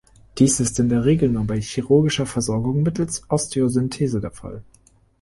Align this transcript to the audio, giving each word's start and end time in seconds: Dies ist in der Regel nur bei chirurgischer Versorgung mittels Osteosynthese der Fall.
Dies 0.39 0.59
ist 0.59 0.79
in 0.79 0.89
der 0.89 1.05
Regel 1.05 1.29
nur 1.29 1.43
bei 1.45 1.61
chirurgischer 1.61 2.25
Versorgung 2.25 2.81
mittels 2.81 3.23
Osteosynthese 3.29 4.19
der 4.19 4.31
Fall. 4.31 4.63